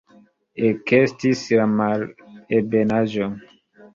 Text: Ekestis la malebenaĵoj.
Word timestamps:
Ekestis 0.69 1.43
la 1.59 1.67
malebenaĵoj. 1.75 3.31